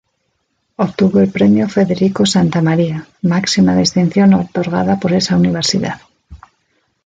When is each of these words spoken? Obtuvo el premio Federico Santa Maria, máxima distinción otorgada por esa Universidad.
Obtuvo 0.77 1.19
el 1.19 1.29
premio 1.31 1.69
Federico 1.69 2.25
Santa 2.25 2.59
Maria, 2.59 3.05
máxima 3.21 3.75
distinción 3.75 4.33
otorgada 4.33 4.99
por 4.99 5.13
esa 5.13 5.35
Universidad. 5.37 6.01